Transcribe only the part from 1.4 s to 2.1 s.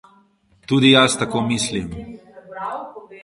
mislim.